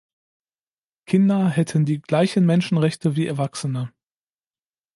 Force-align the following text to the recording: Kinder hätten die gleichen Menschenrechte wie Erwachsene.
Kinder 1.05 1.47
hätten 1.49 1.85
die 1.85 2.01
gleichen 2.01 2.43
Menschenrechte 2.43 3.15
wie 3.15 3.27
Erwachsene. 3.27 3.93